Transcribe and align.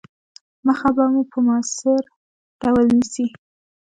مخه 0.65 0.89
به 0.95 1.05
په 1.31 1.37
موثِر 1.45 2.01
ډول 2.61 2.85
نیسي. 2.97 3.25